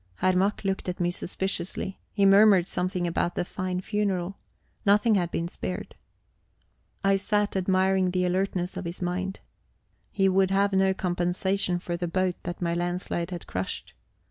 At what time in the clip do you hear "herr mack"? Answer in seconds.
0.15-0.63